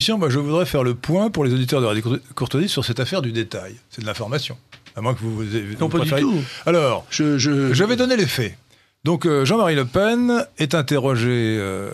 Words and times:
Je 0.00 0.38
voudrais 0.38 0.64
faire 0.64 0.84
le 0.84 0.94
point 0.94 1.28
pour 1.28 1.44
les 1.44 1.52
auditeurs 1.52 1.80
de 1.80 1.86
Radio 1.86 2.18
Courtoisie 2.36 2.68
sur 2.68 2.84
cette 2.84 3.00
affaire 3.00 3.20
du 3.20 3.32
détail. 3.32 3.74
C'est 3.90 4.00
de 4.00 4.06
l'information. 4.06 4.56
À 4.94 5.00
moins 5.00 5.12
que 5.12 5.18
vous. 5.20 5.34
vous 5.34 5.44
non, 5.80 5.88
pas 5.88 5.98
du 5.98 6.10
tout. 6.10 6.40
Alors, 6.66 7.04
je, 7.10 7.36
je... 7.36 7.84
vais 7.84 7.96
donner 7.96 8.16
les 8.16 8.26
faits. 8.26 8.56
Donc, 9.02 9.26
euh, 9.26 9.44
Jean-Marie 9.44 9.74
Le 9.74 9.84
Pen 9.84 10.46
est 10.58 10.76
interrogé, 10.76 11.56
euh, 11.58 11.90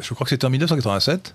je 0.00 0.14
crois 0.14 0.24
que 0.24 0.30
c'était 0.30 0.46
en 0.46 0.50
1987. 0.50 1.34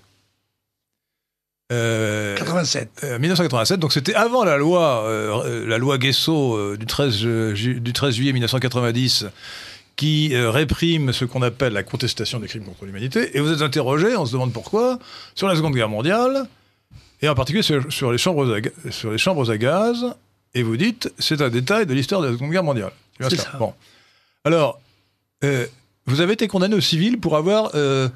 87. 1.70 3.06
1987, 3.20 3.80
donc 3.80 3.92
c'était 3.92 4.16
avant 4.16 4.44
la 4.44 4.58
loi, 4.58 5.04
euh, 5.06 5.68
la 5.68 5.78
loi 5.78 5.98
Guesso 5.98 6.78
du, 6.78 6.86
13, 6.86 7.18
du 7.18 7.94
13 7.94 8.16
juillet 8.16 8.32
1990 8.32 9.26
qui 9.98 10.34
euh, 10.34 10.52
réprime 10.52 11.12
ce 11.12 11.26
qu'on 11.26 11.42
appelle 11.42 11.74
la 11.74 11.84
contestation 11.84 12.40
des 12.40 12.48
crimes 12.48 12.64
contre 12.64 12.86
l'humanité. 12.86 13.36
Et 13.36 13.42
vous 13.42 13.52
êtes 13.52 13.64
interrogé, 13.64 14.16
on 14.16 14.26
se 14.26 14.32
demande 14.32 14.54
pourquoi, 14.54 15.00
sur 15.36 15.48
la 15.48 15.56
Seconde 15.56 15.74
Guerre 15.74 15.90
mondiale, 15.90 16.48
et 17.22 17.28
en 17.28 17.36
particulier 17.36 17.64
sur, 17.64 18.12
les, 18.12 18.18
chambres 18.18 18.56
à, 18.56 18.92
sur 18.92 19.12
les 19.12 19.18
chambres 19.18 19.50
à 19.50 19.58
gaz, 19.58 20.16
et 20.54 20.64
vous 20.64 20.78
dites, 20.78 21.12
c'est 21.18 21.42
un 21.42 21.50
détail 21.50 21.88
de 21.88 21.94
l'histoire 21.94 22.22
de 22.22 22.28
la 22.28 22.34
Seconde 22.34 22.52
Guerre 22.52 22.64
mondiale. 22.64 22.92
C'est 23.20 23.38
ça. 23.38 23.54
Bon. 23.58 23.74
Alors, 24.46 24.80
euh, 25.44 25.66
vous 26.06 26.22
avez 26.22 26.34
été 26.34 26.48
condamné 26.48 26.76
au 26.76 26.82
civil 26.82 27.20
pour 27.20 27.36
avoir 27.36 27.72
euh, 27.74 28.08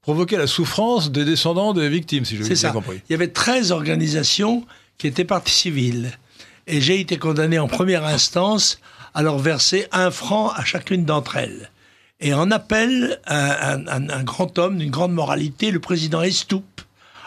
provoqué 0.00 0.38
la 0.38 0.46
souffrance 0.46 1.12
des 1.12 1.26
descendants 1.26 1.74
des 1.74 1.90
victimes, 1.90 2.24
si 2.24 2.36
je 2.36 2.42
bien 2.42 2.72
compris. 2.72 3.02
Il 3.08 3.12
y 3.12 3.14
avait 3.14 3.28
13 3.28 3.72
organisations 3.72 4.66
qui 4.96 5.06
étaient 5.06 5.24
parties 5.24 5.52
civiles. 5.52 6.18
Et 6.66 6.80
j'ai 6.80 6.98
été 6.98 7.18
condamné 7.18 7.58
en 7.58 7.68
première 7.68 8.04
instance 8.04 8.80
à 9.14 9.22
leur 9.22 9.38
verser 9.38 9.86
un 9.92 10.10
franc 10.10 10.50
à 10.50 10.64
chacune 10.64 11.04
d'entre 11.04 11.36
elles. 11.36 11.70
Et 12.20 12.34
en 12.34 12.50
appel, 12.50 13.18
un, 13.26 13.86
un, 13.86 14.22
grand 14.22 14.58
homme 14.58 14.76
d'une 14.76 14.90
grande 14.90 15.12
moralité, 15.12 15.70
le 15.70 15.80
président 15.80 16.20
Estoup, 16.20 16.64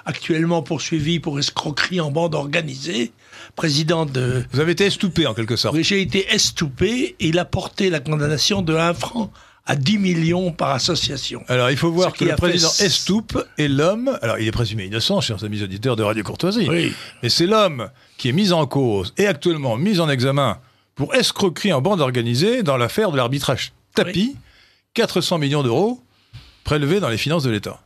actuellement 0.06 0.62
poursuivi 0.62 1.20
pour 1.20 1.40
escroquerie 1.40 2.00
en 2.00 2.12
bande 2.12 2.36
organisée, 2.36 3.12
président 3.56 4.06
de... 4.06 4.44
Vous 4.52 4.59
avez 4.59 4.73
été 4.73 4.86
estoupé 4.86 5.25
en 5.25 5.34
quelque 5.34 5.56
sorte. 5.56 5.75
Oui, 5.75 5.84
j'ai 5.84 6.02
été 6.02 6.31
estoupé 6.31 7.16
et 7.20 7.28
il 7.28 7.40
a 7.40 7.45
porté 7.45 7.90
la 7.90 8.02
condamnation 8.02 8.62
de 8.62 8.75
1 8.75 8.94
franc 8.94 9.31
à 9.66 9.75
10 9.75 9.97
millions 9.97 10.52
par 10.52 10.72
association. 10.72 11.44
Alors, 11.47 11.72
il 11.72 11.78
faut 11.78 11.92
voir 11.92 12.14
que 12.14 12.25
le 12.25 12.36
président 12.36 12.70
Estoup 12.80 13.40
est 13.58 13.70
l'homme, 13.70 14.18
alors 14.22 14.38
il 14.38 14.47
est 14.47 14.52
présumé 14.52 14.86
innocent, 14.86 15.22
chers 15.22 15.44
amis 15.44 15.64
auditeurs 15.64 15.95
de 15.95 16.03
Radio 16.03 16.22
Courtoisie, 16.23 16.68
oui. 16.70 16.94
mais 17.22 17.30
c'est 17.30 17.47
l'homme 17.47 17.90
qui 18.18 18.30
est 18.30 18.34
mis 18.34 18.52
en 18.52 18.68
cause 18.68 19.14
et 19.18 19.25
actuellement 19.25 19.78
mis 19.78 20.00
en 20.00 20.09
examen 20.09 20.59
pour 20.95 21.16
escroquerie 21.16 21.73
en 21.73 21.81
bande 21.81 22.02
organisée 22.02 22.63
dans 22.63 22.77
l'affaire 22.77 23.11
de 23.11 23.17
l'arbitrage 23.17 23.73
tapis, 23.95 24.36
400 24.94 25.38
millions 25.38 25.63
d'euros 25.63 26.02
prélevés 26.63 27.00
dans 27.00 27.09
les 27.09 27.17
finances 27.17 27.44
de 27.44 27.50
l'État. 27.50 27.81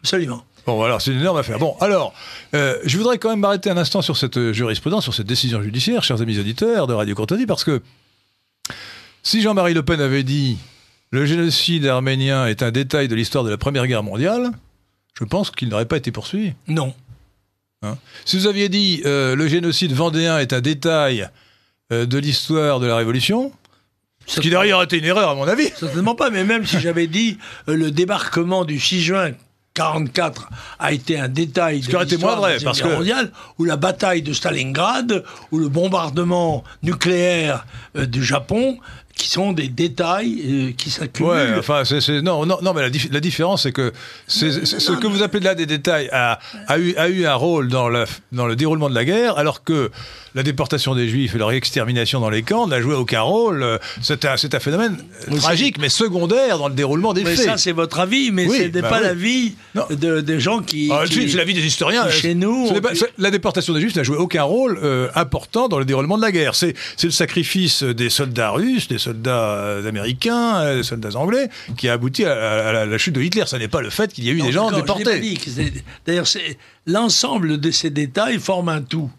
Absolument. 0.00 0.44
Bon, 0.66 0.76
voilà, 0.76 1.00
c'est 1.00 1.10
une 1.10 1.20
énorme 1.20 1.38
affaire. 1.38 1.58
Bon, 1.58 1.76
alors, 1.80 2.14
euh, 2.54 2.78
je 2.84 2.96
voudrais 2.96 3.18
quand 3.18 3.30
même 3.30 3.40
m'arrêter 3.40 3.68
un 3.68 3.76
instant 3.76 4.00
sur 4.00 4.16
cette 4.16 4.52
jurisprudence, 4.52 5.02
sur 5.02 5.14
cette 5.14 5.26
décision 5.26 5.60
judiciaire, 5.60 6.04
chers 6.04 6.22
amis 6.22 6.38
auditeurs 6.38 6.86
de 6.86 6.94
Radio 6.94 7.14
Courtoisie, 7.14 7.46
parce 7.46 7.64
que 7.64 7.82
si 9.24 9.42
Jean-Marie 9.42 9.74
Le 9.74 9.82
Pen 9.82 10.00
avait 10.00 10.22
dit 10.22 10.58
le 11.10 11.26
génocide 11.26 11.86
arménien 11.86 12.46
est 12.46 12.62
un 12.62 12.70
détail 12.70 13.08
de 13.08 13.14
l'histoire 13.14 13.44
de 13.44 13.50
la 13.50 13.58
Première 13.58 13.86
Guerre 13.86 14.02
mondiale, 14.02 14.50
je 15.14 15.24
pense 15.24 15.50
qu'il 15.50 15.68
n'aurait 15.68 15.86
pas 15.86 15.96
été 15.96 16.10
poursuivi. 16.10 16.54
Non. 16.68 16.94
Hein? 17.82 17.98
Si 18.24 18.38
vous 18.38 18.46
aviez 18.46 18.68
dit 18.68 19.02
euh, 19.04 19.36
le 19.36 19.46
génocide 19.46 19.92
vendéen 19.92 20.38
est 20.38 20.52
un 20.52 20.60
détail 20.60 21.22
euh, 21.22 21.26
de 21.90 22.18
l'histoire 22.18 22.80
de 22.80 22.86
la 22.86 22.96
Révolution. 22.96 23.52
Ce 24.26 24.40
qui 24.40 24.50
d'ailleurs 24.50 24.82
été 24.82 24.98
une 24.98 25.04
erreur 25.04 25.30
à 25.30 25.34
mon 25.34 25.46
avis. 25.46 25.68
Certainement 25.76 26.14
pas, 26.14 26.30
mais 26.30 26.44
même 26.44 26.66
si 26.66 26.80
j'avais 26.80 27.06
dit 27.06 27.38
euh, 27.68 27.76
le 27.76 27.90
débarquement 27.90 28.64
du 28.64 28.78
6 28.78 29.02
juin 29.02 29.30
44 29.74 30.50
a 30.78 30.92
été 30.92 31.18
un 31.18 31.28
détail 31.28 31.80
de 31.80 31.98
l'histoire 31.98 32.40
vrai, 32.40 32.58
parce 32.62 32.82
que... 32.82 32.88
mondiale, 32.88 33.32
ou 33.58 33.64
la 33.64 33.76
bataille 33.76 34.22
de 34.22 34.32
Stalingrad, 34.32 35.24
ou 35.50 35.58
le 35.58 35.68
bombardement 35.68 36.62
nucléaire 36.82 37.66
euh, 37.96 38.06
du 38.06 38.22
Japon, 38.22 38.78
qui 39.14 39.28
sont 39.28 39.52
des 39.52 39.68
détails 39.68 40.42
euh, 40.44 40.72
qui 40.76 40.90
s'accumulent. 40.90 41.32
Ouais, 41.32 41.54
enfin, 41.58 41.82
c'est, 41.84 42.22
non, 42.22 42.46
non, 42.46 42.58
non, 42.62 42.72
mais 42.74 42.82
la, 42.82 43.20
différence, 43.20 43.64
c'est 43.64 43.72
que 43.72 43.92
ce 44.26 44.92
que 44.92 45.06
vous 45.06 45.22
appelez 45.22 45.44
là 45.44 45.54
des 45.54 45.66
détails 45.66 46.08
a, 46.12 46.38
a, 46.66 46.78
eu, 46.78 46.94
a 46.96 47.08
eu 47.08 47.26
un 47.26 47.34
rôle 47.34 47.68
dans, 47.68 47.88
la, 47.88 48.06
dans 48.32 48.46
le 48.46 48.56
déroulement 48.56 48.88
de 48.88 48.94
la 48.94 49.04
guerre, 49.04 49.38
alors 49.38 49.64
que 49.64 49.90
la 50.34 50.42
déportation 50.42 50.94
des 50.94 51.08
Juifs 51.08 51.34
et 51.34 51.38
leur 51.38 51.52
extermination 51.52 52.20
dans 52.20 52.30
les 52.30 52.42
camps 52.42 52.66
n'a 52.66 52.80
joué 52.80 52.94
aucun 52.94 53.20
rôle. 53.20 53.78
C'est 54.00 54.24
un, 54.24 54.34
un, 54.34 54.60
phénomène 54.60 54.96
tragique, 55.36 55.78
mais 55.78 55.88
secondaire 55.88 56.58
dans 56.58 56.68
le 56.68 56.74
déroulement 56.74 57.12
des 57.12 57.22
mais 57.22 57.36
faits. 57.36 57.44
Ça, 57.44 57.56
c'est 57.58 57.72
votre 57.72 58.00
avis, 58.00 58.30
mais 58.30 58.48
ce 58.48 58.62
n'est 58.62 58.68
bah 58.68 58.88
pas 58.88 59.00
l'avis 59.00 59.54
de, 59.90 60.20
des 60.20 60.40
gens 60.40 60.60
qui. 60.60 60.88
Ah, 60.90 61.04
c'est 61.10 61.34
l'avis 61.34 61.54
des 61.54 61.64
historiens. 61.66 62.08
Chez 62.08 62.34
nous. 62.34 62.70
la 63.18 63.30
déportation 63.30 63.74
des 63.74 63.80
Juifs 63.80 63.96
n'a 63.96 64.02
joué 64.02 64.16
aucun 64.16 64.42
rôle 64.42 64.78
euh, 64.82 65.08
important 65.14 65.68
dans 65.68 65.78
le 65.78 65.84
déroulement 65.84 66.16
de 66.16 66.22
la 66.22 66.32
guerre. 66.32 66.54
C'est 66.54 66.74
le 67.02 67.10
sacrifice 67.10 67.82
des 67.82 68.10
soldats 68.10 68.50
russes, 68.50 68.88
des 68.88 68.98
soldats 69.02 69.54
euh, 69.54 69.88
américains, 69.88 70.60
euh, 70.62 70.76
des 70.78 70.82
soldats 70.82 71.16
anglais, 71.16 71.48
qui 71.76 71.88
a 71.88 71.94
abouti 71.94 72.24
à, 72.24 72.84
la, 72.86 72.98
chute 72.98 73.14
de 73.14 73.20
Hitler. 73.20 73.44
Ce 73.46 73.56
n'est 73.56 73.68
pas 73.68 73.82
le 73.82 73.90
fait 73.90 74.12
qu'il 74.12 74.24
y 74.24 74.30
a 74.30 74.32
eu 74.32 74.40
des 74.40 74.52
gens 74.52 74.70
déportés. 74.70 75.36
D'ailleurs, 76.06 76.26
l'ensemble 76.86 77.58
de 77.60 77.70
ces 77.70 77.90
détails 77.90 78.38
forme 78.38 78.68
un 78.68 78.82
tout. 78.82 79.10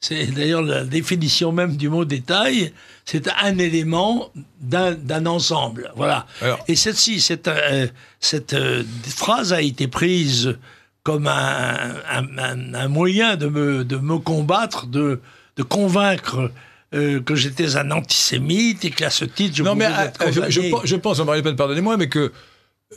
C'est 0.00 0.26
d'ailleurs 0.26 0.62
la 0.62 0.84
définition 0.84 1.50
même 1.50 1.76
du 1.76 1.88
mot 1.88 2.04
détail. 2.04 2.72
C'est 3.04 3.28
un 3.42 3.58
élément 3.58 4.30
d'un 4.60 5.26
ensemble. 5.26 5.92
Voilà. 5.96 6.26
Et 6.68 6.76
cette-ci, 6.76 7.20
cette, 7.20 7.48
euh, 7.48 7.88
cette 8.20 8.52
euh, 8.52 8.84
phrase 9.08 9.52
a 9.52 9.60
été 9.60 9.88
prise 9.88 10.56
comme 11.02 11.26
un, 11.26 11.94
un, 12.06 12.88
moyen 12.88 13.36
de 13.36 13.46
me, 13.46 13.84
de 13.84 13.96
me 13.96 14.18
combattre, 14.18 14.86
de, 14.86 15.20
de 15.56 15.62
convaincre 15.62 16.52
euh, 16.94 17.20
que 17.20 17.34
j'étais 17.34 17.76
un 17.76 17.90
antisémite 17.90 18.84
et 18.84 18.90
qu'à 18.90 19.10
ce 19.10 19.24
titre, 19.24 19.56
je 19.56 19.62
non, 19.62 19.74
mais, 19.74 19.88
je, 20.30 20.40
je, 20.48 20.60
je, 20.84 20.96
pense, 20.96 21.18
Marie 21.20 21.40
Le 21.40 21.44
Pen, 21.44 21.56
pardonnez-moi, 21.56 21.96
mais 21.96 22.08
que 22.08 22.32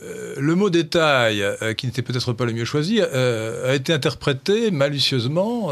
le 0.00 0.54
mot 0.54 0.70
détail, 0.70 1.44
qui 1.76 1.86
n'était 1.86 2.00
peut-être 2.00 2.32
pas 2.32 2.46
le 2.46 2.52
mieux 2.52 2.64
choisi, 2.64 3.02
a 3.02 3.74
été 3.74 3.92
interprété 3.92 4.70
malicieusement 4.70 5.70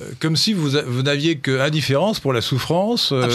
euh, 0.00 0.04
comme 0.20 0.36
si 0.36 0.52
vous, 0.52 0.70
vous 0.86 1.02
n'aviez 1.02 1.38
que 1.38 1.60
indifférence 1.60 2.20
pour 2.20 2.32
la 2.32 2.40
souffrance 2.40 3.10
euh, 3.12 3.26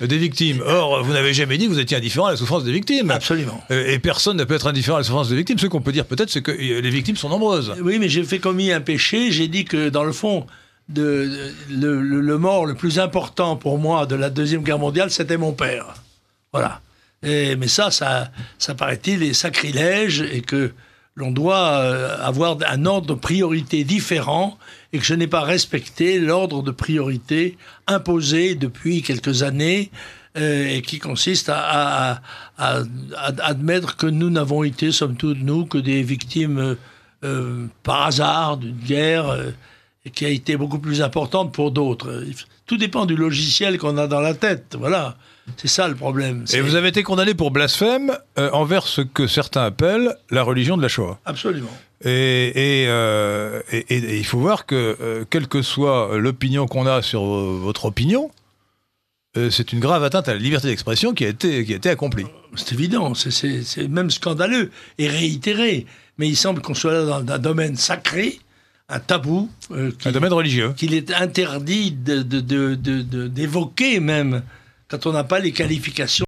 des 0.00 0.18
victimes. 0.18 0.62
Or, 0.64 1.02
vous 1.02 1.12
n'avez 1.12 1.34
jamais 1.34 1.58
dit 1.58 1.66
que 1.66 1.70
vous 1.70 1.80
étiez 1.80 1.96
indifférent 1.96 2.26
à 2.26 2.30
la 2.30 2.36
souffrance 2.36 2.62
des 2.62 2.72
victimes. 2.72 3.10
Absolument. 3.10 3.60
Euh, 3.72 3.90
et 3.90 3.98
personne 3.98 4.36
ne 4.36 4.44
peut 4.44 4.54
être 4.54 4.68
indifférent 4.68 4.96
à 4.96 5.00
la 5.00 5.04
souffrance 5.04 5.28
des 5.28 5.36
victimes. 5.36 5.58
Ce 5.58 5.66
qu'on 5.66 5.80
peut 5.80 5.92
dire 5.92 6.06
peut-être, 6.06 6.30
c'est 6.30 6.42
que 6.42 6.52
les 6.52 6.90
victimes 6.90 7.16
sont 7.16 7.28
nombreuses. 7.28 7.74
Oui, 7.82 7.98
mais 7.98 8.08
j'ai 8.08 8.22
fait 8.22 8.38
commis 8.38 8.70
un 8.70 8.80
péché. 8.80 9.32
J'ai 9.32 9.48
dit 9.48 9.64
que, 9.64 9.88
dans 9.88 10.04
le 10.04 10.12
fond, 10.12 10.46
de, 10.88 11.52
le, 11.68 12.38
mort 12.38 12.66
le 12.66 12.74
plus 12.74 12.98
important 12.98 13.56
pour 13.56 13.78
moi 13.78 14.06
de 14.06 14.14
la 14.14 14.30
Deuxième 14.30 14.62
Guerre 14.62 14.78
mondiale, 14.78 15.10
c'était 15.10 15.36
mon 15.36 15.52
père. 15.52 15.94
Voilà. 16.52 16.80
Et, 17.22 17.56
mais 17.56 17.68
ça, 17.68 17.90
ça, 17.90 18.30
ça 18.58 18.74
paraît-il, 18.74 19.22
est 19.22 19.32
sacrilège 19.32 20.20
et 20.20 20.42
que 20.42 20.72
l'on 21.16 21.32
doit 21.32 21.80
euh, 21.80 22.16
avoir 22.22 22.58
un 22.68 22.84
ordre 22.84 23.14
de 23.14 23.18
priorité 23.18 23.84
différent 23.84 24.58
et 24.92 24.98
que 24.98 25.04
je 25.04 25.14
n'ai 25.14 25.26
pas 25.26 25.40
respecté 25.40 26.20
l'ordre 26.20 26.62
de 26.62 26.70
priorité 26.70 27.56
imposé 27.86 28.54
depuis 28.54 29.02
quelques 29.02 29.42
années 29.42 29.90
euh, 30.36 30.68
et 30.68 30.82
qui 30.82 30.98
consiste 30.98 31.50
à, 31.52 32.20
admettre 32.58 33.96
que 33.96 34.06
nous 34.06 34.30
n'avons 34.30 34.62
été, 34.62 34.92
somme 34.92 35.16
toute, 35.16 35.42
nous, 35.42 35.64
que 35.64 35.78
des 35.78 36.02
victimes 36.02 36.76
euh, 37.24 37.66
par 37.82 38.06
hasard 38.06 38.58
d'une 38.58 38.76
guerre 38.76 39.34
qui 40.10 40.24
a 40.24 40.28
été 40.28 40.56
beaucoup 40.56 40.78
plus 40.78 41.02
importante 41.02 41.52
pour 41.52 41.70
d'autres. 41.70 42.24
Tout 42.66 42.76
dépend 42.76 43.06
du 43.06 43.16
logiciel 43.16 43.78
qu'on 43.78 43.96
a 43.98 44.06
dans 44.06 44.20
la 44.20 44.34
tête, 44.34 44.76
voilà. 44.78 45.16
C'est 45.56 45.68
ça 45.68 45.86
le 45.86 45.94
problème. 45.94 46.44
Et 46.52 46.60
vous 46.60 46.74
avez 46.74 46.88
été 46.88 47.02
condamné 47.02 47.34
pour 47.34 47.50
blasphème 47.50 48.16
euh, 48.38 48.50
envers 48.52 48.86
ce 48.86 49.00
que 49.00 49.26
certains 49.26 49.64
appellent 49.64 50.16
la 50.30 50.42
religion 50.42 50.76
de 50.76 50.82
la 50.82 50.88
Shoah. 50.88 51.20
Absolument. 51.24 51.70
Et, 52.04 52.82
et, 52.82 52.88
euh, 52.88 53.62
il 53.88 54.24
faut 54.24 54.38
voir 54.38 54.66
que, 54.66 54.96
euh, 55.00 55.24
quelle 55.30 55.46
que 55.46 55.62
soit 55.62 56.18
l'opinion 56.18 56.66
qu'on 56.66 56.86
a 56.86 57.00
sur 57.00 57.22
votre 57.22 57.86
opinion, 57.86 58.30
c'est 59.50 59.74
une 59.74 59.80
grave 59.80 60.02
atteinte 60.02 60.28
à 60.28 60.32
la 60.32 60.40
liberté 60.40 60.68
d'expression 60.68 61.12
qui 61.12 61.26
a 61.26 61.28
été, 61.28 61.62
qui 61.66 61.74
a 61.74 61.76
été 61.76 61.90
accomplie. 61.90 62.24
C'est 62.54 62.72
évident, 62.72 63.12
c'est 63.14 63.86
même 63.88 64.10
scandaleux 64.10 64.70
et 64.96 65.08
réitéré. 65.08 65.84
Mais 66.16 66.26
il 66.26 66.36
semble 66.36 66.62
qu'on 66.62 66.72
soit 66.72 66.92
là 66.92 67.04
dans 67.04 67.34
un 67.34 67.38
domaine 67.38 67.76
sacré, 67.76 68.40
un 68.88 69.00
tabou. 69.00 69.50
un 69.70 70.12
domaine 70.12 70.32
religieux. 70.32 70.72
Qu'il 70.76 70.94
est 70.94 71.12
interdit 71.12 71.92
d'évoquer 71.92 73.94
de, 73.94 73.98
de, 73.98 74.04
même 74.04 74.42
quand 74.88 75.06
on 75.06 75.12
n'a 75.12 75.24
pas 75.24 75.40
les 75.40 75.52
qualifications 75.52 76.24